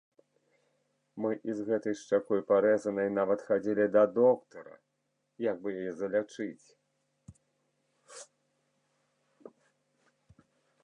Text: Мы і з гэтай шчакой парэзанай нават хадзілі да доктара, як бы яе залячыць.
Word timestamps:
Мы 1.23 1.31
і 1.49 1.53
з 1.57 1.61
гэтай 1.67 1.95
шчакой 2.03 2.39
парэзанай 2.51 3.09
нават 3.19 3.39
хадзілі 3.49 3.85
да 3.95 4.03
доктара, 4.13 4.73
як 5.47 5.61
бы 5.65 5.75
яе 5.81 5.91
залячыць. 5.99 6.69